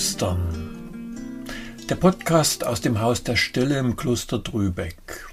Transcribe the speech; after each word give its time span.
Klosterflüstern. 0.00 1.44
Der 1.90 1.94
Podcast 1.94 2.66
aus 2.66 2.80
dem 2.80 3.02
Haus 3.02 3.22
der 3.22 3.36
Stille 3.36 3.78
im 3.78 3.96
Kloster 3.96 4.38
Drübeck. 4.38 5.28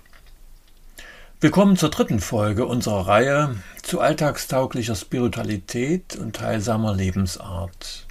Willkommen 1.39 1.77
zur 1.77 1.89
dritten 1.89 2.19
Folge 2.19 2.65
unserer 2.65 3.07
Reihe 3.07 3.55
zu 3.81 4.01
alltagstauglicher 4.01 4.95
Spiritualität 4.95 6.17
und 6.17 6.41
heilsamer 6.41 6.93
Lebensart. 6.93 8.07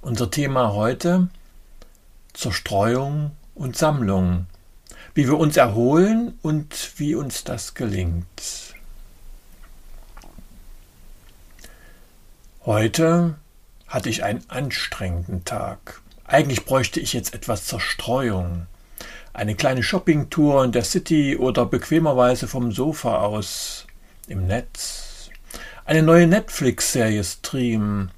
Unser 0.00 0.30
Thema 0.30 0.72
heute 0.72 1.30
Zerstreuung 2.32 3.32
und 3.56 3.76
Sammlung. 3.76 4.46
Wie 5.14 5.26
wir 5.26 5.36
uns 5.36 5.56
erholen 5.56 6.38
und 6.42 6.92
wie 6.98 7.16
uns 7.16 7.42
das 7.42 7.74
gelingt. 7.74 8.76
Heute 12.64 13.34
hatte 13.88 14.08
ich 14.08 14.22
einen 14.22 14.44
anstrengenden 14.48 15.44
Tag. 15.44 16.00
Eigentlich 16.24 16.64
bräuchte 16.64 17.00
ich 17.00 17.14
jetzt 17.14 17.34
etwas 17.34 17.64
Zerstreuung. 17.64 18.66
Eine 19.32 19.54
kleine 19.54 19.82
Shoppingtour 19.82 20.64
in 20.64 20.72
der 20.72 20.84
City 20.84 21.36
oder 21.36 21.64
bequemerweise 21.64 22.48
vom 22.48 22.72
Sofa 22.72 23.18
aus 23.18 23.86
im 24.26 24.46
Netz. 24.46 25.30
Eine 25.84 26.02
neue 26.02 26.26
Netflix-Serie 26.26 27.24
streamen. 27.24 28.10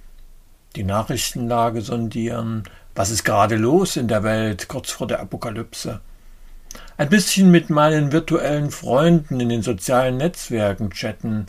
Die 0.76 0.82
Nachrichtenlage 0.82 1.82
sondieren. 1.82 2.64
Was 2.94 3.10
ist 3.10 3.24
gerade 3.24 3.56
los 3.56 3.96
in 3.96 4.08
der 4.08 4.24
Welt 4.24 4.66
kurz 4.66 4.90
vor 4.90 5.06
der 5.06 5.20
Apokalypse? 5.20 6.00
Ein 6.96 7.08
bisschen 7.08 7.50
mit 7.50 7.70
meinen 7.70 8.12
virtuellen 8.12 8.70
Freunden 8.70 9.40
in 9.40 9.48
den 9.48 9.62
sozialen 9.62 10.16
Netzwerken 10.16 10.90
chatten 10.90 11.46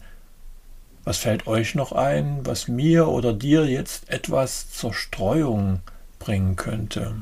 was 1.03 1.17
fällt 1.17 1.47
euch 1.47 1.75
noch 1.75 1.91
ein, 1.91 2.45
was 2.45 2.67
mir 2.67 3.07
oder 3.07 3.33
dir 3.33 3.65
jetzt 3.65 4.09
etwas 4.09 4.71
zur 4.71 4.93
Streuung 4.93 5.81
bringen 6.19 6.55
könnte? 6.55 7.15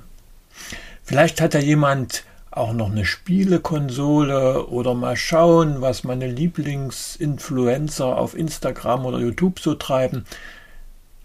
Vielleicht 1.04 1.42
hat 1.42 1.54
ja 1.54 1.60
jemand 1.60 2.24
auch 2.52 2.74
noch 2.74 2.92
eine 2.92 3.06
Spielekonsole 3.06 4.66
oder 4.68 4.94
mal 4.94 5.16
schauen, 5.16 5.82
was 5.82 6.04
meine 6.04 6.28
Lieblingsinfluencer 6.28 8.18
auf 8.18 8.36
Instagram 8.36 9.06
oder 9.06 9.20
YouTube 9.20 9.60
so 9.60 9.76
treiben. 9.76 10.26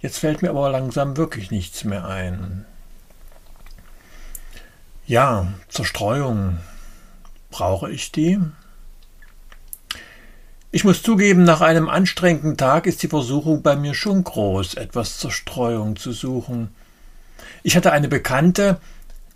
Jetzt 0.01 0.19
fällt 0.19 0.43
mir 0.43 0.51
aber 0.51 0.71
langsam 0.71 1.17
wirklich 1.17 1.51
nichts 1.51 1.85
mehr 1.85 2.07
ein. 2.07 2.67
Ja, 5.07 5.49
Zerstreuung. 5.69 6.59
Brauche 7.51 7.91
ich 7.91 8.13
die? 8.13 8.39
Ich 10.75 10.83
muss 10.83 11.05
zugeben, 11.05 11.45
nach 11.45 11.61
einem 11.61 11.89
anstrengenden 11.89 12.57
Tag 12.57 12.89
ist 12.89 13.01
die 13.05 13.09
Versuchung 13.09 13.63
bei 13.63 13.77
mir 13.77 13.95
schon 13.95 14.25
groß, 14.25 14.75
etwas 14.75 15.19
Zerstreuung 15.19 15.95
zu 15.95 16.11
suchen. 16.11 16.75
Ich 17.63 17.77
hatte 17.77 17.93
eine 17.93 18.09
Bekannte, 18.09 18.79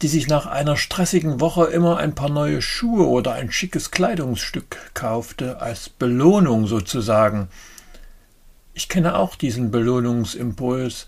die 0.02 0.08
sich 0.08 0.26
nach 0.26 0.46
einer 0.46 0.76
stressigen 0.76 1.40
Woche 1.40 1.66
immer 1.66 1.98
ein 1.98 2.16
paar 2.16 2.28
neue 2.28 2.60
Schuhe 2.60 3.06
oder 3.06 3.34
ein 3.34 3.52
schickes 3.52 3.92
Kleidungsstück 3.92 4.90
kaufte, 4.94 5.62
als 5.62 5.88
Belohnung 5.88 6.66
sozusagen. 6.66 7.46
Ich 8.74 8.88
kenne 8.88 9.14
auch 9.16 9.36
diesen 9.36 9.70
Belohnungsimpuls. 9.70 11.06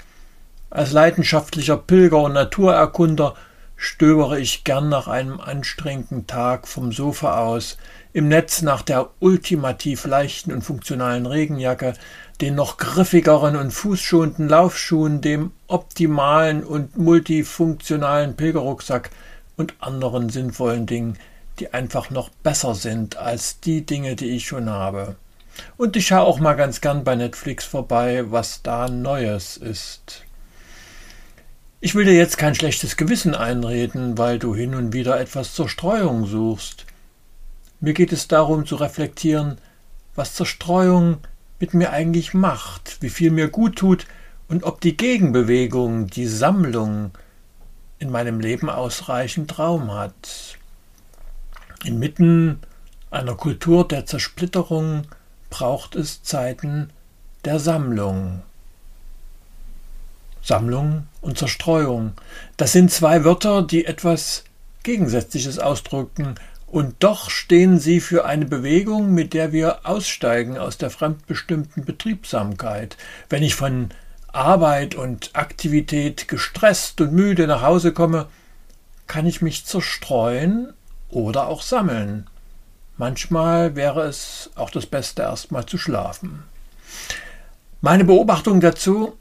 Als 0.70 0.92
leidenschaftlicher 0.92 1.76
Pilger 1.76 2.22
und 2.22 2.34
Naturerkunder 2.34 3.34
stöbere 3.82 4.38
ich 4.38 4.62
gern 4.64 4.90
nach 4.90 5.08
einem 5.08 5.40
anstrengenden 5.40 6.26
Tag 6.26 6.68
vom 6.68 6.92
Sofa 6.92 7.38
aus, 7.38 7.78
im 8.12 8.28
Netz 8.28 8.60
nach 8.60 8.82
der 8.82 9.08
ultimativ 9.20 10.04
leichten 10.04 10.52
und 10.52 10.60
funktionalen 10.60 11.24
Regenjacke, 11.24 11.94
den 12.42 12.56
noch 12.56 12.76
griffigeren 12.76 13.56
und 13.56 13.70
fußschonenden 13.70 14.50
Laufschuhen, 14.50 15.22
dem 15.22 15.52
optimalen 15.66 16.62
und 16.62 16.98
multifunktionalen 16.98 18.36
Pilgerrucksack 18.36 19.08
und 19.56 19.72
anderen 19.80 20.28
sinnvollen 20.28 20.84
Dingen, 20.84 21.18
die 21.58 21.72
einfach 21.72 22.10
noch 22.10 22.28
besser 22.28 22.74
sind 22.74 23.16
als 23.16 23.60
die 23.60 23.86
Dinge, 23.86 24.14
die 24.14 24.28
ich 24.28 24.46
schon 24.46 24.68
habe. 24.68 25.16
Und 25.78 25.96
ich 25.96 26.08
schaue 26.08 26.26
auch 26.26 26.38
mal 26.38 26.54
ganz 26.54 26.82
gern 26.82 27.02
bei 27.02 27.16
Netflix 27.16 27.64
vorbei, 27.64 28.30
was 28.30 28.60
da 28.62 28.88
Neues 28.88 29.56
ist. 29.56 30.26
Ich 31.82 31.94
will 31.94 32.04
dir 32.04 32.14
jetzt 32.14 32.36
kein 32.36 32.54
schlechtes 32.54 32.98
Gewissen 32.98 33.34
einreden, 33.34 34.18
weil 34.18 34.38
du 34.38 34.54
hin 34.54 34.74
und 34.74 34.92
wieder 34.92 35.18
etwas 35.18 35.54
zur 35.54 35.66
Streuung 35.66 36.26
suchst. 36.26 36.84
Mir 37.80 37.94
geht 37.94 38.12
es 38.12 38.28
darum 38.28 38.66
zu 38.66 38.76
reflektieren, 38.76 39.56
was 40.14 40.34
Zerstreuung 40.34 41.18
mit 41.58 41.72
mir 41.72 41.90
eigentlich 41.90 42.34
macht, 42.34 42.98
wie 43.00 43.08
viel 43.08 43.30
mir 43.30 43.48
gut 43.48 43.76
tut 43.76 44.06
und 44.46 44.64
ob 44.64 44.82
die 44.82 44.94
Gegenbewegung, 44.94 46.08
die 46.08 46.26
Sammlung 46.26 47.12
in 47.98 48.10
meinem 48.10 48.40
Leben 48.40 48.68
ausreichend 48.68 49.58
Raum 49.58 49.94
hat. 49.94 50.58
Inmitten 51.84 52.60
einer 53.10 53.36
Kultur 53.36 53.88
der 53.88 54.04
Zersplitterung 54.04 55.06
braucht 55.48 55.96
es 55.96 56.22
Zeiten 56.22 56.90
der 57.46 57.58
Sammlung. 57.58 58.42
Sammlung 60.50 61.06
und 61.20 61.38
Zerstreuung. 61.38 62.14
Das 62.56 62.72
sind 62.72 62.90
zwei 62.90 63.24
Wörter, 63.24 63.62
die 63.62 63.84
etwas 63.84 64.42
Gegensätzliches 64.82 65.60
ausdrücken, 65.60 66.34
und 66.66 66.96
doch 66.98 67.30
stehen 67.30 67.78
sie 67.78 68.00
für 68.00 68.24
eine 68.24 68.46
Bewegung, 68.46 69.14
mit 69.14 69.32
der 69.32 69.52
wir 69.52 69.86
aussteigen 69.86 70.58
aus 70.58 70.76
der 70.76 70.90
fremdbestimmten 70.90 71.84
Betriebsamkeit. 71.84 72.96
Wenn 73.28 73.44
ich 73.44 73.54
von 73.54 73.90
Arbeit 74.32 74.96
und 74.96 75.30
Aktivität 75.34 76.26
gestresst 76.26 77.00
und 77.00 77.12
müde 77.12 77.46
nach 77.46 77.62
Hause 77.62 77.92
komme, 77.92 78.26
kann 79.06 79.26
ich 79.26 79.42
mich 79.42 79.66
zerstreuen 79.66 80.72
oder 81.10 81.46
auch 81.46 81.62
sammeln. 81.62 82.26
Manchmal 82.96 83.76
wäre 83.76 84.02
es 84.02 84.50
auch 84.56 84.70
das 84.70 84.86
Beste, 84.86 85.22
erstmal 85.22 85.66
zu 85.66 85.78
schlafen. 85.78 86.42
Meine 87.80 88.04
Beobachtung 88.04 88.60
dazu, 88.60 89.16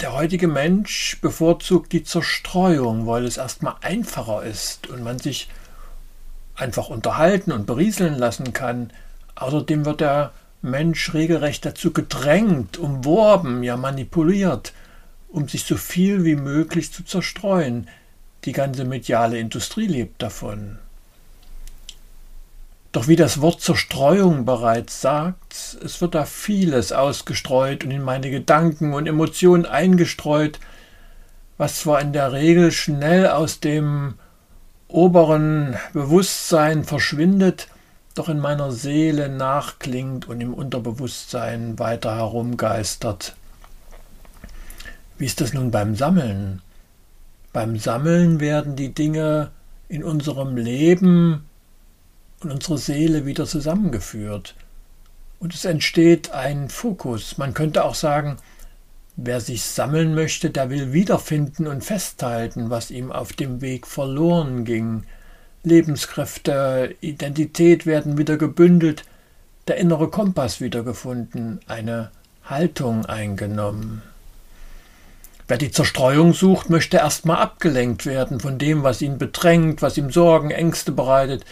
der 0.00 0.14
heutige 0.14 0.48
Mensch 0.48 1.18
bevorzugt 1.20 1.92
die 1.92 2.04
Zerstreuung, 2.04 3.06
weil 3.06 3.24
es 3.24 3.36
erstmal 3.36 3.74
einfacher 3.82 4.42
ist 4.42 4.88
und 4.88 5.02
man 5.02 5.18
sich 5.18 5.48
einfach 6.54 6.88
unterhalten 6.88 7.52
und 7.52 7.66
berieseln 7.66 8.14
lassen 8.14 8.52
kann. 8.52 8.90
Außerdem 9.34 9.84
wird 9.84 10.00
der 10.00 10.32
Mensch 10.62 11.12
regelrecht 11.12 11.66
dazu 11.66 11.92
gedrängt, 11.92 12.78
umworben, 12.78 13.62
ja 13.62 13.76
manipuliert, 13.76 14.72
um 15.28 15.48
sich 15.48 15.64
so 15.64 15.76
viel 15.76 16.24
wie 16.24 16.36
möglich 16.36 16.92
zu 16.92 17.04
zerstreuen. 17.04 17.88
Die 18.44 18.52
ganze 18.52 18.84
mediale 18.84 19.38
Industrie 19.38 19.86
lebt 19.86 20.22
davon. 20.22 20.78
Doch 22.94 23.08
wie 23.08 23.16
das 23.16 23.40
Wort 23.40 23.60
Zerstreuung 23.60 24.44
bereits 24.44 25.00
sagt, 25.00 25.78
es 25.84 26.00
wird 26.00 26.14
da 26.14 26.24
vieles 26.24 26.92
ausgestreut 26.92 27.82
und 27.82 27.90
in 27.90 28.04
meine 28.04 28.30
Gedanken 28.30 28.94
und 28.94 29.08
Emotionen 29.08 29.66
eingestreut, 29.66 30.60
was 31.58 31.80
zwar 31.80 32.00
in 32.00 32.12
der 32.12 32.30
Regel 32.30 32.70
schnell 32.70 33.26
aus 33.26 33.58
dem 33.58 34.14
oberen 34.86 35.76
Bewusstsein 35.92 36.84
verschwindet, 36.84 37.66
doch 38.14 38.28
in 38.28 38.38
meiner 38.38 38.70
Seele 38.70 39.28
nachklingt 39.28 40.28
und 40.28 40.40
im 40.40 40.54
Unterbewusstsein 40.54 41.80
weiter 41.80 42.14
herumgeistert. 42.14 43.34
Wie 45.18 45.26
ist 45.26 45.40
das 45.40 45.52
nun 45.52 45.72
beim 45.72 45.96
Sammeln? 45.96 46.62
Beim 47.52 47.76
Sammeln 47.76 48.38
werden 48.38 48.76
die 48.76 48.94
Dinge 48.94 49.50
in 49.88 50.04
unserem 50.04 50.56
Leben 50.56 51.46
und 52.44 52.52
unsere 52.52 52.78
Seele 52.78 53.26
wieder 53.26 53.46
zusammengeführt. 53.46 54.54
Und 55.40 55.54
es 55.54 55.64
entsteht 55.64 56.30
ein 56.32 56.68
Fokus. 56.68 57.38
Man 57.38 57.54
könnte 57.54 57.84
auch 57.84 57.94
sagen, 57.94 58.38
Wer 59.16 59.40
sich 59.40 59.62
sammeln 59.62 60.14
möchte, 60.14 60.50
der 60.50 60.70
will 60.70 60.92
wiederfinden 60.92 61.68
und 61.68 61.84
festhalten, 61.84 62.70
was 62.70 62.90
ihm 62.90 63.12
auf 63.12 63.32
dem 63.32 63.60
Weg 63.60 63.86
verloren 63.86 64.64
ging. 64.64 65.04
Lebenskräfte, 65.62 66.96
Identität 67.00 67.86
werden 67.86 68.18
wieder 68.18 68.36
gebündelt, 68.36 69.04
der 69.68 69.76
innere 69.76 70.08
Kompass 70.08 70.60
wiedergefunden, 70.60 71.60
eine 71.68 72.10
Haltung 72.44 73.06
eingenommen. 73.06 74.02
Wer 75.46 75.58
die 75.58 75.70
Zerstreuung 75.70 76.32
sucht, 76.32 76.68
möchte 76.68 76.96
erstmal 76.96 77.36
abgelenkt 77.36 78.06
werden 78.06 78.40
von 78.40 78.58
dem, 78.58 78.82
was 78.82 79.00
ihn 79.00 79.18
bedrängt, 79.18 79.80
was 79.80 79.96
ihm 79.96 80.10
Sorgen, 80.10 80.50
Ängste 80.50 80.90
bereitet, 80.90 81.44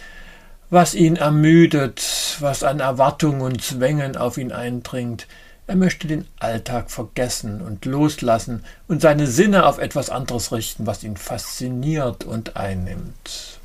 was 0.73 0.95
ihn 0.95 1.17
ermüdet, 1.17 2.37
was 2.39 2.63
an 2.63 2.79
Erwartungen 2.79 3.41
und 3.41 3.61
Zwängen 3.61 4.17
auf 4.17 4.39
ihn 4.39 4.51
eindringt. 4.51 5.27
Er 5.67 5.75
möchte 5.75 6.07
den 6.07 6.25
Alltag 6.39 6.89
vergessen 6.89 7.61
und 7.61 7.85
loslassen 7.85 8.65
und 8.87 8.99
seine 8.99 9.27
Sinne 9.27 9.67
auf 9.67 9.77
etwas 9.77 10.09
anderes 10.09 10.51
richten, 10.51 10.87
was 10.87 11.03
ihn 11.03 11.15
fasziniert 11.15 12.23
und 12.23 12.57
einnimmt. 12.57 13.59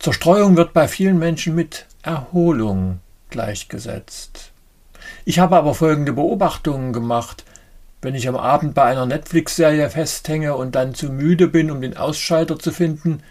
Zerstreuung 0.00 0.56
wird 0.56 0.72
bei 0.72 0.88
vielen 0.88 1.20
Menschen 1.20 1.54
mit 1.54 1.86
Erholung 2.02 2.98
gleichgesetzt. 3.30 4.50
Ich 5.24 5.38
habe 5.38 5.56
aber 5.56 5.74
folgende 5.74 6.12
Beobachtungen 6.12 6.92
gemacht. 6.92 7.44
Wenn 8.02 8.16
ich 8.16 8.28
am 8.28 8.36
Abend 8.36 8.74
bei 8.74 8.84
einer 8.84 9.06
Netflix-Serie 9.06 9.88
festhänge 9.88 10.56
und 10.56 10.74
dann 10.74 10.94
zu 10.94 11.10
müde 11.10 11.46
bin, 11.46 11.70
um 11.70 11.80
den 11.80 11.96
Ausschalter 11.96 12.58
zu 12.58 12.72
finden, 12.72 13.22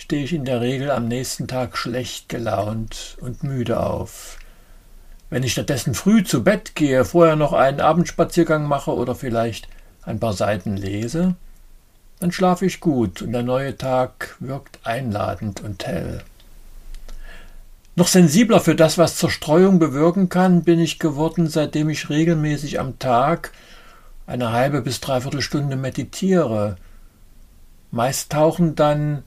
stehe 0.00 0.24
ich 0.24 0.32
in 0.32 0.46
der 0.46 0.62
Regel 0.62 0.90
am 0.90 1.08
nächsten 1.08 1.46
Tag 1.46 1.76
schlecht 1.76 2.30
gelaunt 2.30 3.18
und 3.20 3.44
müde 3.44 3.80
auf. 3.80 4.38
Wenn 5.28 5.42
ich 5.42 5.52
stattdessen 5.52 5.94
früh 5.94 6.24
zu 6.24 6.42
Bett 6.42 6.74
gehe, 6.74 7.04
vorher 7.04 7.36
noch 7.36 7.52
einen 7.52 7.82
Abendspaziergang 7.82 8.66
mache 8.66 8.94
oder 8.94 9.14
vielleicht 9.14 9.68
ein 10.02 10.18
paar 10.18 10.32
Seiten 10.32 10.78
lese, 10.78 11.34
dann 12.18 12.32
schlafe 12.32 12.64
ich 12.64 12.80
gut 12.80 13.20
und 13.20 13.32
der 13.32 13.42
neue 13.42 13.76
Tag 13.76 14.36
wirkt 14.40 14.78
einladend 14.84 15.60
und 15.60 15.86
hell. 15.86 16.24
Noch 17.94 18.08
sensibler 18.08 18.60
für 18.60 18.74
das, 18.74 18.96
was 18.96 19.16
Zerstreuung 19.16 19.78
bewirken 19.78 20.30
kann, 20.30 20.62
bin 20.62 20.80
ich 20.80 20.98
geworden, 20.98 21.46
seitdem 21.46 21.90
ich 21.90 22.08
regelmäßig 22.08 22.80
am 22.80 22.98
Tag 22.98 23.52
eine 24.26 24.50
halbe 24.52 24.80
bis 24.80 25.00
dreiviertel 25.00 25.42
Stunde 25.42 25.76
meditiere. 25.76 26.76
Meist 27.90 28.32
tauchen 28.32 28.76
dann 28.76 29.24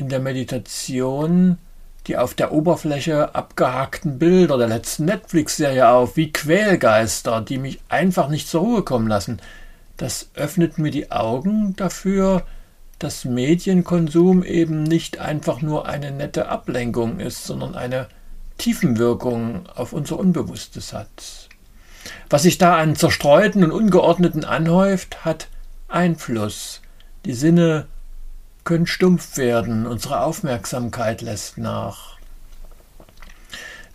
in 0.00 0.08
der 0.08 0.20
Meditation 0.20 1.58
die 2.06 2.16
auf 2.16 2.34
der 2.34 2.52
Oberfläche 2.52 3.34
abgehackten 3.34 4.18
Bilder 4.18 4.58
der 4.58 4.68
letzten 4.68 5.04
Netflix-Serie 5.04 5.88
auf, 5.88 6.16
wie 6.16 6.32
Quälgeister, 6.32 7.40
die 7.40 7.58
mich 7.58 7.80
einfach 7.88 8.28
nicht 8.28 8.48
zur 8.48 8.62
Ruhe 8.62 8.82
kommen 8.82 9.06
lassen. 9.06 9.40
Das 9.96 10.30
öffnet 10.34 10.78
mir 10.78 10.90
die 10.90 11.10
Augen 11.10 11.76
dafür, 11.76 12.42
dass 12.98 13.24
Medienkonsum 13.24 14.42
eben 14.42 14.82
nicht 14.82 15.18
einfach 15.18 15.62
nur 15.62 15.86
eine 15.86 16.10
nette 16.10 16.48
Ablenkung 16.48 17.20
ist, 17.20 17.44
sondern 17.44 17.74
eine 17.74 18.08
Tiefenwirkung 18.58 19.68
auf 19.74 19.92
unser 19.92 20.18
Unbewusstes 20.18 20.92
hat. 20.92 21.48
Was 22.28 22.42
sich 22.42 22.58
da 22.58 22.78
an 22.78 22.96
zerstreuten 22.96 23.62
und 23.62 23.72
ungeordneten 23.72 24.44
anhäuft, 24.44 25.24
hat 25.24 25.48
Einfluss. 25.88 26.80
Die 27.24 27.34
Sinne 27.34 27.86
können 28.64 28.86
stumpf 28.86 29.36
werden, 29.36 29.86
unsere 29.86 30.22
Aufmerksamkeit 30.22 31.22
lässt 31.22 31.58
nach. 31.58 32.16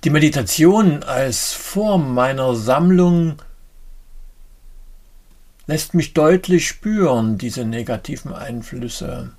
Die 0.04 0.10
Meditation 0.10 1.04
als 1.04 1.54
Form 1.54 2.14
meiner 2.14 2.56
Sammlung 2.56 3.42
lässt 5.68 5.94
mich 5.94 6.14
deutlich 6.14 6.68
spüren, 6.68 7.38
diese 7.38 7.66
negativen 7.66 8.34
Einflüsse. 8.34 9.32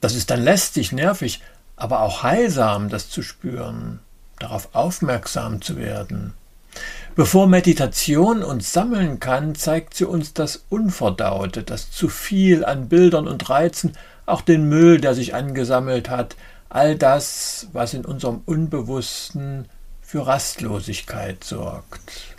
Das 0.00 0.14
ist 0.14 0.30
dann 0.30 0.42
lästig, 0.42 0.92
nervig, 0.92 1.42
aber 1.74 2.02
auch 2.02 2.22
heilsam, 2.22 2.88
das 2.88 3.10
zu 3.10 3.22
spüren, 3.22 3.98
darauf 4.38 4.74
aufmerksam 4.74 5.60
zu 5.60 5.76
werden. 5.76 6.34
Bevor 7.18 7.48
Meditation 7.48 8.44
uns 8.44 8.72
sammeln 8.72 9.18
kann, 9.18 9.56
zeigt 9.56 9.94
sie 9.94 10.04
uns 10.04 10.34
das 10.34 10.66
Unverdaute, 10.68 11.64
das 11.64 11.90
zu 11.90 12.08
viel 12.08 12.64
an 12.64 12.88
Bildern 12.88 13.26
und 13.26 13.50
Reizen, 13.50 13.94
auch 14.24 14.40
den 14.40 14.68
Müll, 14.68 15.00
der 15.00 15.16
sich 15.16 15.34
angesammelt 15.34 16.10
hat, 16.10 16.36
all 16.68 16.94
das, 16.94 17.66
was 17.72 17.92
in 17.92 18.04
unserem 18.04 18.42
Unbewussten 18.46 19.64
für 20.00 20.28
Rastlosigkeit 20.28 21.42
sorgt. 21.42 22.36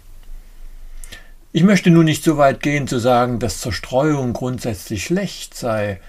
Ich 1.51 1.63
möchte 1.63 1.89
nun 1.89 2.05
nicht 2.05 2.23
so 2.23 2.37
weit 2.37 2.63
gehen 2.63 2.87
zu 2.87 2.99
sagen, 2.99 3.39
dass 3.39 3.59
Zerstreuung 3.59 4.31
grundsätzlich 4.31 5.03
schlecht 5.03 5.55
sei, 5.55 5.99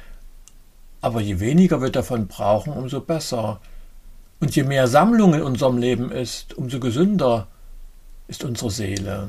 aber 1.01 1.21
je 1.21 1.41
weniger 1.41 1.83
wir 1.83 1.91
davon 1.91 2.29
brauchen, 2.29 2.73
umso 2.73 3.01
besser. 3.01 3.61
Und 4.39 4.55
je 4.55 4.63
mehr 4.63 4.87
Sammlung 4.87 5.35
in 5.35 5.43
unserem 5.43 5.79
Leben 5.79 6.13
ist, 6.13 6.57
umso 6.57 6.79
gesünder 6.79 7.49
ist 8.31 8.45
unsere 8.45 8.71
Seele. 8.71 9.29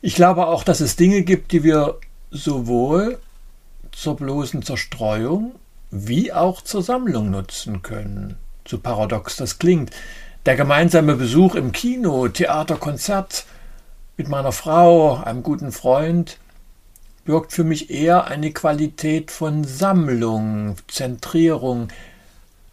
Ich 0.00 0.14
glaube 0.14 0.46
auch, 0.46 0.64
dass 0.64 0.80
es 0.80 0.96
Dinge 0.96 1.22
gibt, 1.22 1.52
die 1.52 1.62
wir 1.62 1.98
sowohl 2.30 3.18
zur 3.92 4.16
bloßen 4.16 4.62
Zerstreuung 4.62 5.54
wie 5.90 6.32
auch 6.32 6.62
zur 6.62 6.82
Sammlung 6.82 7.30
nutzen 7.30 7.82
können. 7.82 8.36
So 8.66 8.78
paradox 8.78 9.36
das 9.36 9.58
klingt. 9.58 9.90
Der 10.46 10.56
gemeinsame 10.56 11.14
Besuch 11.14 11.54
im 11.54 11.72
Kino, 11.72 12.28
Theater, 12.28 12.76
Konzert 12.76 13.44
mit 14.16 14.28
meiner 14.28 14.52
Frau, 14.52 15.22
einem 15.22 15.42
guten 15.42 15.72
Freund, 15.72 16.38
birgt 17.24 17.52
für 17.52 17.64
mich 17.64 17.90
eher 17.90 18.28
eine 18.28 18.52
Qualität 18.52 19.30
von 19.30 19.64
Sammlung, 19.64 20.76
Zentrierung, 20.88 21.88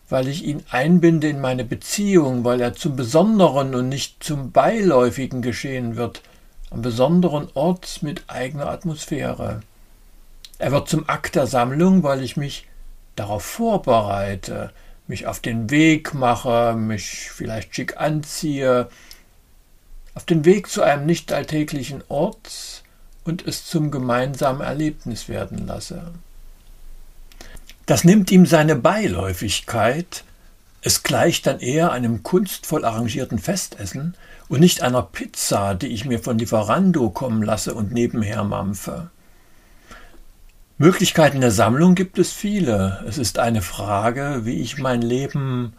weil 0.10 0.28
ich 0.28 0.44
ihn 0.44 0.64
einbinde 0.70 1.30
in 1.30 1.42
meine 1.42 1.66
Beziehung, 1.66 2.44
weil 2.44 2.62
er 2.62 2.74
zum 2.74 2.96
Besonderen 2.96 3.74
und 3.74 3.90
nicht 3.90 4.24
zum 4.24 4.52
Beiläufigen 4.52 5.42
geschehen 5.42 5.96
wird, 5.96 6.22
am 6.70 6.82
besonderen 6.82 7.48
Ort 7.54 8.04
mit 8.04 8.24
eigener 8.28 8.70
Atmosphäre. 8.70 9.62
Er 10.58 10.72
wird 10.72 10.90
zum 10.90 11.10
Akt 11.10 11.36
der 11.36 11.48
Sammlung, 11.48 12.04
weil 12.04 12.24
ich 12.24 12.38
mich 12.38 12.68
darauf 13.16 13.44
vorbereite, 13.44 14.72
mich 15.08 15.28
auf 15.28 15.40
den 15.40 15.70
Weg 15.70 16.14
mache, 16.14 16.76
mich 16.76 17.32
vielleicht 17.32 17.76
schick 17.76 17.98
anziehe, 17.98 18.90
auf 20.14 20.26
den 20.26 20.46
Weg 20.46 20.70
zu 20.70 20.82
einem 20.82 21.06
nicht 21.06 21.32
alltäglichen 21.32 22.04
Ort 22.08 22.84
und 23.26 23.46
es 23.46 23.66
zum 23.66 23.92
gemeinsamen 23.92 24.62
Erlebnis 24.62 25.28
werden 25.28 25.68
lasse. 25.68 26.14
Das 27.86 28.04
nimmt 28.04 28.32
ihm 28.32 28.46
seine 28.46 28.76
Beiläufigkeit, 28.76 30.24
es 30.82 31.02
gleicht 31.02 31.48
dann 31.48 31.60
eher 31.62 31.92
einem 31.92 32.22
kunstvoll 32.22 32.86
arrangierten 32.86 33.40
Festessen 33.40 34.16
und 34.48 34.60
nicht 34.60 34.84
einer 34.84 35.02
Pizza, 35.02 35.74
die 35.74 35.88
ich 35.88 36.06
mir 36.06 36.20
von 36.20 36.38
Lieferando 36.38 37.10
kommen 37.10 37.42
lasse 37.42 37.74
und 37.74 37.92
nebenher 37.92 38.44
mampfe. 38.44 39.10
Möglichkeiten 40.78 41.42
der 41.42 41.50
Sammlung 41.50 41.96
gibt 41.96 42.20
es 42.20 42.32
viele. 42.32 43.04
Es 43.08 43.18
ist 43.18 43.40
eine 43.40 43.64
Frage, 43.64 44.42
wie 44.44 44.62
ich 44.62 44.78
mein 44.78 45.02
Leben 45.02 45.74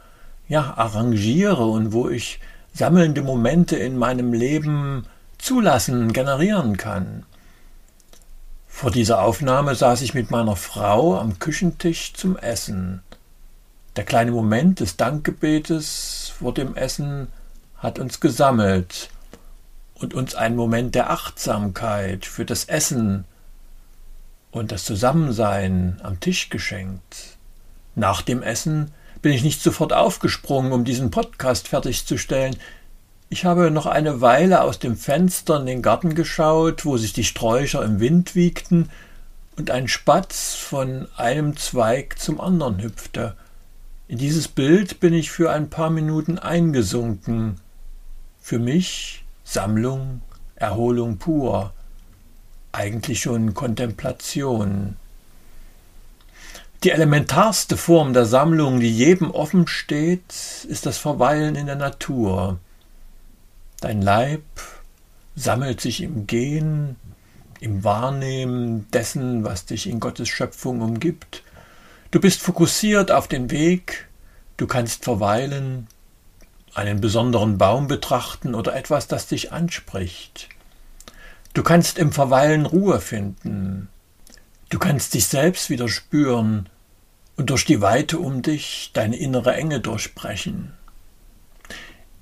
ja 0.49 0.75
arrangiere 0.77 1.67
und 1.67 1.93
wo 1.93 2.09
ich 2.09 2.41
sammelnde 2.73 3.23
Momente 3.23 3.77
in 3.77 3.97
meinem 3.97 4.33
Leben 4.33 5.07
zulassen, 5.39 6.13
generieren 6.13 6.77
kann. 6.77 7.25
Vor 8.77 8.91
dieser 8.91 9.23
Aufnahme 9.23 9.75
saß 9.75 10.03
ich 10.03 10.13
mit 10.13 10.31
meiner 10.31 10.55
Frau 10.55 11.19
am 11.19 11.39
Küchentisch 11.39 12.13
zum 12.13 12.37
Essen. 12.37 13.03
Der 13.97 14.05
kleine 14.05 14.33
Moment 14.33 14.81
des 14.81 14.99
Dankgebetes 14.99 16.35
vor 16.39 16.53
dem 16.53 16.77
Essen 16.77 17.29
hat 17.79 17.99
uns 17.99 18.21
gesammelt 18.21 19.09
und 19.95 20.13
uns 20.13 20.35
einen 20.35 20.57
Moment 20.57 20.95
der 20.95 21.09
Achtsamkeit 21.09 22.27
für 22.27 22.45
das 22.45 22.67
Essen 22.67 23.25
und 24.51 24.73
das 24.73 24.85
Zusammensein 24.85 25.99
am 26.03 26.21
Tisch 26.21 26.51
geschenkt. 26.51 27.39
Nach 27.95 28.21
dem 28.21 28.43
Essen 28.43 28.93
bin 29.23 29.33
ich 29.33 29.43
nicht 29.43 29.63
sofort 29.63 29.95
aufgesprungen, 29.95 30.73
um 30.73 30.85
diesen 30.85 31.11
Podcast 31.11 31.69
fertigzustellen. 31.69 32.57
Ich 33.29 33.45
habe 33.45 33.73
noch 33.73 33.87
eine 33.87 34.21
Weile 34.21 34.63
aus 34.63 34.79
dem 34.79 34.97
Fenster 34.97 35.59
in 35.59 35.67
den 35.67 35.83
Garten 35.83 36.15
geschaut, 36.15 36.85
wo 36.85 36.97
sich 36.97 37.13
die 37.13 37.25
Sträucher 37.25 37.83
im 37.83 37.99
Wind 37.99 38.37
wiegten 38.37 38.89
und 39.57 39.73
ein 39.73 39.89
Spatz 39.89 40.55
von 40.55 41.09
einem 41.17 41.57
Zweig 41.57 42.21
zum 42.21 42.41
anderen 42.41 42.81
hüpfte. 42.81 43.35
In 44.07 44.19
dieses 44.19 44.47
Bild 44.47 45.01
bin 45.01 45.13
ich 45.13 45.33
für 45.33 45.51
ein 45.51 45.71
paar 45.71 45.91
Minuten 45.91 46.39
eingesunken. 46.39 47.61
Für 48.41 48.61
mich 48.61 49.25
Sammlung, 49.43 50.21
Erholung 50.55 51.19
pur, 51.19 51.73
eigentlich 52.71 53.23
schon 53.23 53.55
Kontemplation. 53.55 54.95
Die 56.85 56.91
elementarste 56.93 57.77
Form 57.77 58.13
der 58.13 58.27
Sammlung, 58.27 58.79
die 58.79 58.91
jedem 58.91 59.33
offen 59.33 59.67
steht, 59.67 60.65
ist 60.69 60.87
das 60.87 60.99
Verweilen 60.99 61.57
in 61.57 61.67
der 61.67 61.75
Natur. 61.75 62.61
Dein 63.81 64.01
Leib 64.01 64.43
sammelt 65.35 65.81
sich 65.81 66.03
im 66.03 66.27
Gehen, 66.27 66.97
im 67.61 67.85
Wahrnehmen 67.85 68.91
dessen, 68.91 69.45
was 69.45 69.67
dich 69.67 69.87
in 69.87 70.01
Gottes 70.01 70.29
Schöpfung 70.29 70.81
umgibt. 70.81 71.43
Du 72.11 72.21
bist 72.21 72.41
fokussiert 72.41 73.11
auf 73.11 73.29
den 73.29 73.51
Weg, 73.51 74.09
du 74.57 74.67
kannst 74.67 75.05
verweilen, 75.05 75.89
einen 76.75 77.01
besonderen 77.01 77.59
Baum 77.59 77.89
betrachten 77.89 78.55
oder 78.55 78.75
etwas, 78.75 79.09
das 79.09 79.27
dich 79.27 79.53
anspricht. 79.53 80.49
Du 81.55 81.63
kannst 81.63 81.99
im 81.99 82.13
Verweilen 82.13 82.67
Ruhe 82.67 83.01
finden. 83.01 83.89
Du 84.69 84.79
kannst 84.79 85.15
dich 85.15 85.27
selbst 85.27 85.71
wieder 85.71 85.89
spüren 85.89 86.69
und 87.37 87.51
durch 87.51 87.65
die 87.65 87.81
Weite 87.81 88.19
um 88.19 88.43
dich 88.43 88.91
deine 88.93 89.17
innere 89.17 89.55
Enge 89.55 89.81
durchbrechen. 89.81 90.75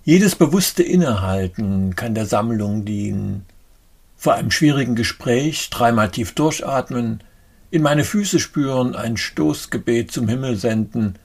Jedes 0.06 0.36
bewusste 0.36 0.82
Innehalten 0.82 1.96
kann 1.96 2.14
der 2.14 2.26
Sammlung 2.26 2.84
dienen. 2.84 3.46
Vor 4.18 4.34
einem 4.34 4.50
schwierigen 4.50 4.96
Gespräch 4.96 5.70
dreimal 5.70 6.10
tief 6.10 6.34
durchatmen, 6.34 7.22
in 7.70 7.80
meine 7.80 8.04
Füße 8.04 8.38
spüren, 8.38 8.94
ein 8.94 9.16
Stoßgebet 9.16 10.12
zum 10.12 10.28
Himmel 10.28 10.56
senden, 10.56 11.18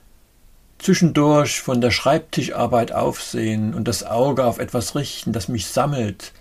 zwischendurch 0.78 1.60
von 1.60 1.82
der 1.82 1.90
Schreibtischarbeit 1.90 2.92
aufsehen 2.92 3.74
und 3.74 3.86
das 3.86 4.02
Auge 4.02 4.46
auf 4.46 4.58
etwas 4.58 4.94
richten, 4.94 5.34
das 5.34 5.48
mich 5.48 5.66
sammelt, 5.66 6.32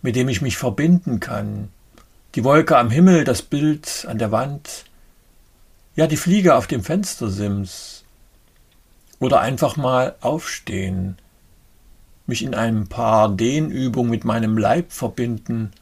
mit 0.00 0.16
dem 0.16 0.30
ich 0.30 0.40
mich 0.40 0.56
verbinden 0.56 1.20
kann, 1.20 1.68
die 2.36 2.44
Wolke 2.44 2.78
am 2.78 2.90
Himmel, 2.90 3.24
das 3.24 3.42
Bild 3.42 4.06
an 4.08 4.16
der 4.16 4.32
Wand, 4.32 4.86
ja 5.94 6.06
die 6.06 6.16
Fliege 6.16 6.54
auf 6.54 6.66
dem 6.66 6.82
Fenstersims. 6.82 8.04
Oder 9.18 9.40
einfach 9.40 9.76
mal 9.76 10.14
aufstehen, 10.22 11.18
mich 12.26 12.42
in 12.42 12.54
ein 12.54 12.88
paar 12.88 13.28
Dehnübungen 13.28 14.10
mit 14.10 14.24
meinem 14.24 14.58
Leib 14.58 14.92
verbinden. 14.92 15.72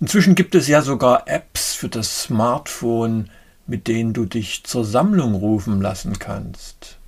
Inzwischen 0.00 0.34
gibt 0.34 0.54
es 0.54 0.68
ja 0.68 0.82
sogar 0.82 1.26
Apps 1.26 1.74
für 1.74 1.88
das 1.88 2.22
Smartphone, 2.22 3.30
mit 3.66 3.88
denen 3.88 4.12
du 4.12 4.24
dich 4.24 4.64
zur 4.64 4.84
Sammlung 4.84 5.34
rufen 5.34 5.80
lassen 5.80 6.18
kannst. 6.18 6.98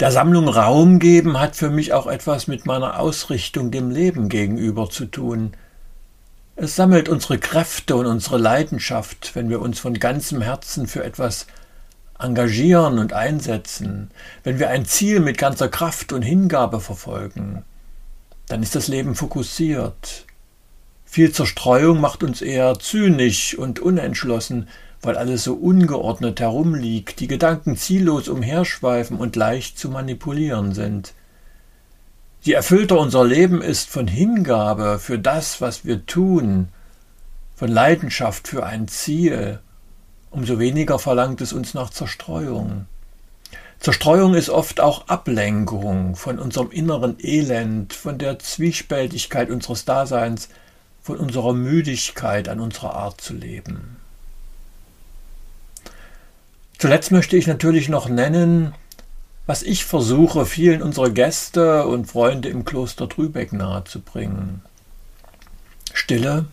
Der 0.00 0.10
Sammlung 0.10 0.48
Raum 0.48 0.98
geben 0.98 1.40
hat 1.40 1.56
für 1.56 1.70
mich 1.70 1.94
auch 1.94 2.06
etwas 2.06 2.48
mit 2.48 2.66
meiner 2.66 2.98
Ausrichtung 3.00 3.70
dem 3.70 3.90
Leben 3.90 4.28
gegenüber 4.28 4.90
zu 4.90 5.06
tun. 5.06 5.52
Es 6.54 6.76
sammelt 6.76 7.08
unsere 7.08 7.38
Kräfte 7.38 7.96
und 7.96 8.06
unsere 8.06 8.36
Leidenschaft, 8.38 9.34
wenn 9.34 9.48
wir 9.48 9.60
uns 9.60 9.78
von 9.78 9.94
ganzem 9.94 10.42
Herzen 10.42 10.86
für 10.86 11.02
etwas 11.02 11.46
engagieren 12.18 12.98
und 12.98 13.12
einsetzen, 13.12 14.10
wenn 14.42 14.58
wir 14.58 14.70
ein 14.70 14.86
Ziel 14.86 15.20
mit 15.20 15.38
ganzer 15.38 15.68
Kraft 15.68 16.12
und 16.12 16.22
Hingabe 16.22 16.80
verfolgen, 16.80 17.64
dann 18.48 18.62
ist 18.62 18.74
das 18.74 18.88
Leben 18.88 19.14
fokussiert. 19.14 20.24
Viel 21.04 21.32
Zerstreuung 21.32 22.00
macht 22.00 22.22
uns 22.22 22.42
eher 22.42 22.78
zynisch 22.78 23.56
und 23.56 23.80
unentschlossen, 23.80 24.68
weil 25.02 25.16
alles 25.16 25.44
so 25.44 25.54
ungeordnet 25.54 26.40
herumliegt, 26.40 27.20
die 27.20 27.28
Gedanken 27.28 27.76
ziellos 27.76 28.28
umherschweifen 28.28 29.18
und 29.18 29.36
leicht 29.36 29.78
zu 29.78 29.88
manipulieren 29.88 30.74
sind. 30.74 31.14
Je 32.42 32.52
erfüllter 32.52 32.98
unser 32.98 33.24
Leben 33.24 33.60
ist 33.60 33.88
von 33.88 34.06
Hingabe 34.06 34.98
für 34.98 35.18
das, 35.18 35.60
was 35.60 35.84
wir 35.84 36.06
tun, 36.06 36.68
von 37.56 37.68
Leidenschaft 37.68 38.48
für 38.48 38.64
ein 38.64 38.86
Ziel, 38.88 39.60
umso 40.36 40.58
weniger 40.58 40.98
verlangt 40.98 41.40
es 41.40 41.54
uns 41.54 41.72
nach 41.72 41.88
Zerstreuung. 41.88 42.84
Zerstreuung 43.80 44.34
ist 44.34 44.50
oft 44.50 44.80
auch 44.80 45.08
Ablenkung 45.08 46.14
von 46.14 46.38
unserem 46.38 46.70
inneren 46.70 47.16
Elend, 47.18 47.94
von 47.94 48.18
der 48.18 48.38
Zwiespältigkeit 48.38 49.48
unseres 49.48 49.86
Daseins, 49.86 50.50
von 51.02 51.16
unserer 51.16 51.54
Müdigkeit 51.54 52.50
an 52.50 52.60
unserer 52.60 52.94
Art 52.94 53.18
zu 53.18 53.32
leben. 53.32 53.96
Zuletzt 56.78 57.12
möchte 57.12 57.38
ich 57.38 57.46
natürlich 57.46 57.88
noch 57.88 58.06
nennen, 58.06 58.74
was 59.46 59.62
ich 59.62 59.86
versuche, 59.86 60.44
vielen 60.44 60.82
unserer 60.82 61.08
Gäste 61.08 61.86
und 61.86 62.08
Freunde 62.10 62.50
im 62.50 62.66
Kloster 62.66 63.08
Trübeck 63.08 63.54
nahezubringen. 63.54 64.60
Stille, 65.94 66.44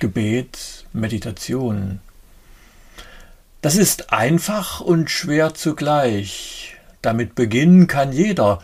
Gebet, 0.00 0.86
Meditation. 0.92 2.00
Das 3.60 3.74
ist 3.74 4.12
einfach 4.12 4.80
und 4.80 5.10
schwer 5.10 5.52
zugleich. 5.52 6.76
Damit 7.02 7.34
beginnen 7.34 7.88
kann 7.88 8.12
jeder, 8.12 8.60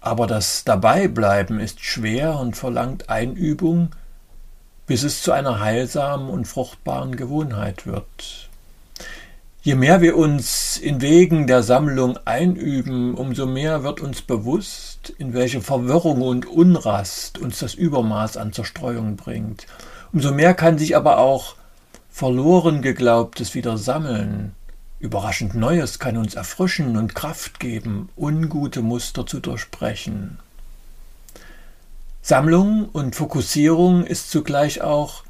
aber 0.00 0.26
das 0.26 0.64
Dabeibleiben 0.64 1.60
ist 1.60 1.84
schwer 1.84 2.38
und 2.38 2.56
verlangt 2.56 3.10
Einübung, 3.10 3.90
bis 4.86 5.02
es 5.02 5.22
zu 5.22 5.32
einer 5.32 5.60
heilsamen 5.60 6.30
und 6.30 6.46
fruchtbaren 6.46 7.16
Gewohnheit 7.16 7.86
wird. 7.86 8.48
Je 9.60 9.74
mehr 9.74 10.00
wir 10.00 10.16
uns 10.16 10.78
in 10.78 11.02
Wegen 11.02 11.46
der 11.46 11.62
Sammlung 11.62 12.18
einüben, 12.24 13.14
umso 13.14 13.44
mehr 13.44 13.82
wird 13.82 14.00
uns 14.00 14.22
bewusst, 14.22 15.12
in 15.18 15.34
welche 15.34 15.60
Verwirrung 15.60 16.22
und 16.22 16.46
Unrast 16.46 17.36
uns 17.36 17.58
das 17.58 17.74
Übermaß 17.74 18.38
an 18.38 18.54
Zerstreuung 18.54 19.16
bringt. 19.16 19.66
Umso 20.14 20.32
mehr 20.32 20.54
kann 20.54 20.78
sich 20.78 20.96
aber 20.96 21.18
auch 21.18 21.56
verloren 22.10 22.82
geglaubtes 22.82 23.54
wieder 23.54 23.78
sammeln. 23.78 24.54
Überraschend 24.98 25.54
Neues 25.54 25.98
kann 25.98 26.16
uns 26.16 26.34
erfrischen 26.34 26.96
und 26.96 27.14
Kraft 27.14 27.58
geben, 27.60 28.10
ungute 28.16 28.82
Muster 28.82 29.26
zu 29.26 29.40
durchbrechen. 29.40 30.38
Sammlung 32.22 32.88
und 32.90 33.16
Fokussierung 33.16 34.04
ist 34.04 34.30
zugleich 34.30 34.82
auch 34.82 35.24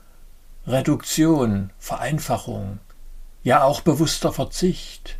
Reduktion, 0.66 1.70
Vereinfachung, 1.78 2.80
ja 3.44 3.62
auch 3.62 3.80
bewusster 3.80 4.32
Verzicht. 4.32 5.16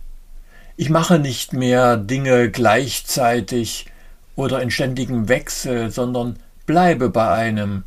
Ich 0.77 0.91
mache 0.91 1.19
nicht 1.19 1.53
mehr 1.53 1.97
Dinge 1.97 2.51
gleichzeitig 2.51 3.87
oder 4.35 4.63
in 4.63 4.71
ständigem 4.71 5.29
Wechsel, 5.29 5.91
sondern 5.91 6.39
bleibe 6.67 7.09
bei 7.09 7.31
einem. 7.31 7.85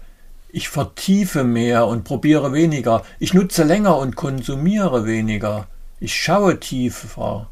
Ich 0.55 0.69
vertiefe 0.69 1.43
mehr 1.43 1.87
und 1.87 2.03
probiere 2.03 2.53
weniger. 2.53 3.03
Ich 3.17 3.33
nutze 3.33 3.63
länger 3.63 3.97
und 3.97 4.15
konsumiere 4.15 5.03
weniger. 5.03 5.65
Ich 5.99 6.13
schaue 6.15 6.59
tiefer 6.59 7.49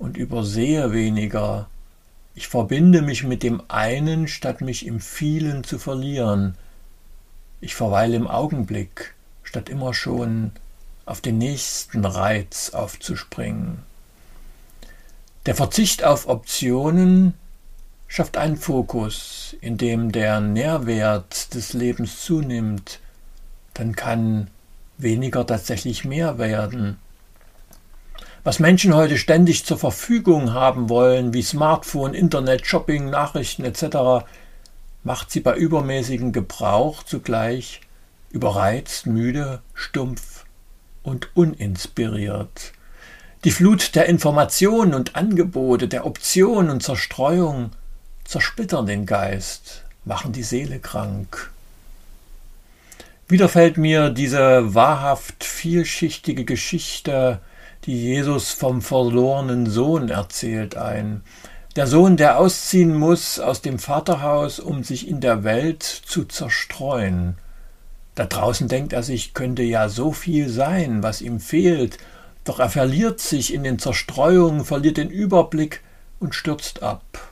und 0.00 0.16
übersehe 0.16 0.90
weniger. 0.90 1.68
Ich 2.34 2.48
verbinde 2.48 3.02
mich 3.02 3.22
mit 3.22 3.44
dem 3.44 3.62
einen, 3.68 4.26
statt 4.26 4.62
mich 4.62 4.84
im 4.84 4.98
vielen 4.98 5.62
zu 5.62 5.78
verlieren. 5.78 6.56
Ich 7.60 7.76
verweile 7.76 8.16
im 8.16 8.26
Augenblick, 8.26 9.14
statt 9.44 9.68
immer 9.68 9.94
schon 9.94 10.50
auf 11.06 11.20
den 11.20 11.38
nächsten 11.38 12.04
Reiz 12.04 12.70
aufzuspringen. 12.70 13.78
Der 15.46 15.54
Verzicht 15.54 16.02
auf 16.02 16.28
Optionen 16.28 17.34
schafft 18.10 18.36
einen 18.36 18.56
Fokus, 18.56 19.56
in 19.60 19.78
dem 19.78 20.10
der 20.10 20.40
Nährwert 20.40 21.54
des 21.54 21.74
Lebens 21.74 22.22
zunimmt, 22.22 22.98
dann 23.72 23.94
kann 23.94 24.48
weniger 24.98 25.46
tatsächlich 25.46 26.04
mehr 26.04 26.36
werden. 26.36 26.98
Was 28.42 28.58
Menschen 28.58 28.94
heute 28.94 29.16
ständig 29.16 29.64
zur 29.64 29.78
Verfügung 29.78 30.52
haben 30.52 30.88
wollen, 30.88 31.32
wie 31.32 31.42
Smartphone, 31.42 32.12
Internet, 32.12 32.66
Shopping, 32.66 33.10
Nachrichten 33.10 33.64
etc., 33.64 34.26
macht 35.04 35.30
sie 35.30 35.40
bei 35.40 35.54
übermäßigem 35.54 36.32
Gebrauch 36.32 37.04
zugleich 37.04 37.80
überreizt, 38.30 39.06
müde, 39.06 39.62
stumpf 39.72 40.46
und 41.04 41.28
uninspiriert. 41.36 42.72
Die 43.44 43.52
Flut 43.52 43.94
der 43.94 44.06
Informationen 44.06 44.94
und 44.94 45.14
Angebote, 45.14 45.86
der 45.86 46.04
Optionen 46.06 46.70
und 46.70 46.82
Zerstreuung 46.82 47.70
zersplittern 48.30 48.86
den 48.86 49.06
Geist, 49.06 49.82
machen 50.04 50.30
die 50.30 50.44
Seele 50.44 50.78
krank. 50.78 51.50
Wieder 53.26 53.48
fällt 53.48 53.76
mir 53.76 54.10
diese 54.10 54.72
wahrhaft 54.72 55.42
vielschichtige 55.42 56.44
Geschichte, 56.44 57.40
die 57.86 58.00
Jesus 58.00 58.52
vom 58.52 58.82
verlorenen 58.82 59.68
Sohn 59.68 60.10
erzählt, 60.10 60.76
ein. 60.76 61.22
Der 61.74 61.88
Sohn, 61.88 62.16
der 62.16 62.38
ausziehen 62.38 62.94
muss 62.94 63.40
aus 63.40 63.62
dem 63.62 63.80
Vaterhaus, 63.80 64.60
um 64.60 64.84
sich 64.84 65.08
in 65.08 65.20
der 65.20 65.42
Welt 65.42 65.82
zu 65.82 66.24
zerstreuen. 66.24 67.36
Da 68.14 68.26
draußen 68.26 68.68
denkt 68.68 68.92
er 68.92 69.02
sich, 69.02 69.34
könnte 69.34 69.64
ja 69.64 69.88
so 69.88 70.12
viel 70.12 70.48
sein, 70.48 71.02
was 71.02 71.20
ihm 71.20 71.40
fehlt, 71.40 71.98
doch 72.44 72.60
er 72.60 72.70
verliert 72.70 73.18
sich 73.18 73.52
in 73.52 73.64
den 73.64 73.80
Zerstreuungen, 73.80 74.64
verliert 74.64 74.98
den 74.98 75.10
Überblick 75.10 75.80
und 76.20 76.36
stürzt 76.36 76.84
ab. 76.84 77.29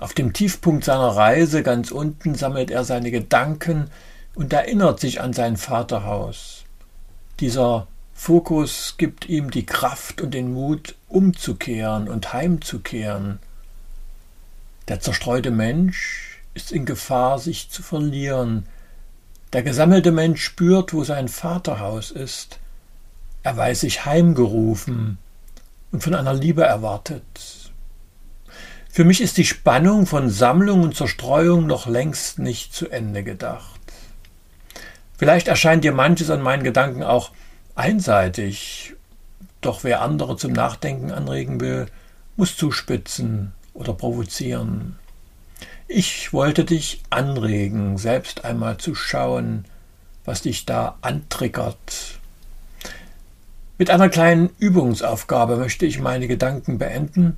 Auf 0.00 0.14
dem 0.14 0.32
Tiefpunkt 0.32 0.84
seiner 0.84 1.08
Reise 1.08 1.62
ganz 1.62 1.90
unten 1.90 2.34
sammelt 2.34 2.70
er 2.70 2.84
seine 2.84 3.10
Gedanken 3.10 3.90
und 4.34 4.50
erinnert 4.50 4.98
sich 4.98 5.20
an 5.20 5.34
sein 5.34 5.58
Vaterhaus. 5.58 6.64
Dieser 7.38 7.86
Fokus 8.14 8.94
gibt 8.96 9.28
ihm 9.28 9.50
die 9.50 9.66
Kraft 9.66 10.22
und 10.22 10.32
den 10.32 10.54
Mut, 10.54 10.94
umzukehren 11.06 12.08
und 12.08 12.32
heimzukehren. 12.32 13.40
Der 14.88 15.00
zerstreute 15.00 15.50
Mensch 15.50 16.40
ist 16.54 16.72
in 16.72 16.86
Gefahr, 16.86 17.38
sich 17.38 17.68
zu 17.68 17.82
verlieren, 17.82 18.64
der 19.52 19.62
gesammelte 19.62 20.12
Mensch 20.12 20.42
spürt, 20.42 20.94
wo 20.94 21.04
sein 21.04 21.28
Vaterhaus 21.28 22.10
ist. 22.10 22.58
Er 23.42 23.54
weiß 23.54 23.80
sich 23.80 24.06
heimgerufen 24.06 25.18
und 25.92 26.02
von 26.02 26.14
einer 26.14 26.32
Liebe 26.32 26.62
erwartet. 26.64 27.59
Für 28.92 29.04
mich 29.04 29.20
ist 29.20 29.36
die 29.36 29.46
Spannung 29.46 30.04
von 30.04 30.30
Sammlung 30.30 30.82
und 30.82 30.96
Zerstreuung 30.96 31.64
noch 31.66 31.86
längst 31.86 32.40
nicht 32.40 32.74
zu 32.74 32.88
Ende 32.90 33.22
gedacht. 33.22 33.80
Vielleicht 35.16 35.46
erscheint 35.46 35.84
dir 35.84 35.92
manches 35.92 36.28
an 36.28 36.42
meinen 36.42 36.64
Gedanken 36.64 37.04
auch 37.04 37.30
einseitig, 37.76 38.94
doch 39.60 39.84
wer 39.84 40.02
andere 40.02 40.36
zum 40.36 40.52
Nachdenken 40.52 41.12
anregen 41.12 41.60
will, 41.60 41.86
muss 42.36 42.56
zuspitzen 42.56 43.52
oder 43.74 43.92
provozieren. 43.92 44.96
Ich 45.86 46.32
wollte 46.32 46.64
dich 46.64 47.00
anregen, 47.10 47.96
selbst 47.96 48.44
einmal 48.44 48.78
zu 48.78 48.96
schauen, 48.96 49.66
was 50.24 50.42
dich 50.42 50.66
da 50.66 50.98
antriggert. 51.00 52.18
Mit 53.78 53.88
einer 53.88 54.08
kleinen 54.08 54.50
Übungsaufgabe 54.58 55.56
möchte 55.56 55.86
ich 55.86 56.00
meine 56.00 56.26
Gedanken 56.26 56.78
beenden. 56.78 57.36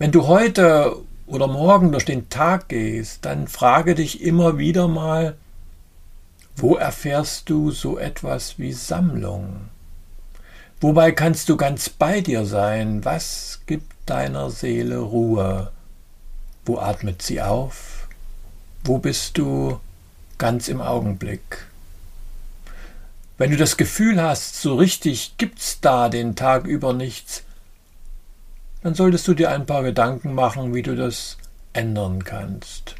Wenn 0.00 0.12
du 0.12 0.28
heute 0.28 0.96
oder 1.26 1.46
morgen 1.46 1.92
durch 1.92 2.06
den 2.06 2.30
Tag 2.30 2.70
gehst, 2.70 3.26
dann 3.26 3.46
frage 3.46 3.94
dich 3.94 4.22
immer 4.22 4.56
wieder 4.56 4.88
mal, 4.88 5.36
Wo 6.56 6.76
erfährst 6.76 7.50
du 7.50 7.70
so 7.70 7.98
etwas 7.98 8.58
wie 8.58 8.72
Sammlung? 8.72 9.68
Wobei 10.80 11.12
kannst 11.12 11.50
du 11.50 11.58
ganz 11.58 11.90
bei 11.90 12.22
dir 12.22 12.46
sein? 12.46 13.04
Was 13.04 13.60
gibt 13.66 13.92
deiner 14.06 14.50
Seele 14.50 15.00
Ruhe? 15.00 15.70
Wo 16.64 16.78
atmet 16.78 17.20
sie 17.20 17.42
auf? 17.42 18.08
Wo 18.82 18.96
bist 18.96 19.36
du 19.36 19.80
ganz 20.38 20.68
im 20.68 20.80
Augenblick? 20.80 21.66
Wenn 23.36 23.50
du 23.50 23.58
das 23.58 23.76
Gefühl 23.76 24.22
hast, 24.22 24.62
so 24.62 24.76
richtig 24.76 25.34
gibt's 25.36 25.82
da 25.82 26.08
den 26.08 26.36
Tag 26.36 26.64
über 26.64 26.94
nichts, 26.94 27.42
dann 28.82 28.94
solltest 28.94 29.28
du 29.28 29.34
dir 29.34 29.50
ein 29.50 29.66
paar 29.66 29.82
Gedanken 29.82 30.34
machen, 30.34 30.74
wie 30.74 30.82
du 30.82 30.96
das 30.96 31.36
ändern 31.72 32.24
kannst. 32.24 32.94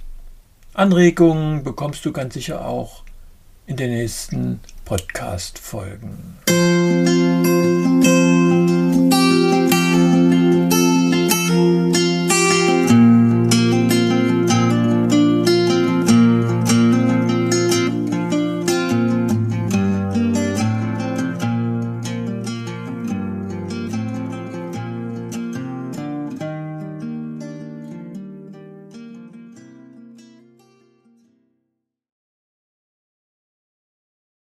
Anregungen 0.74 1.64
bekommst 1.64 2.04
du 2.04 2.12
ganz 2.12 2.34
sicher 2.34 2.64
auch 2.64 3.02
in 3.66 3.76
den 3.76 3.90
nächsten 3.90 4.60
Podcast-Folgen. 4.84 7.29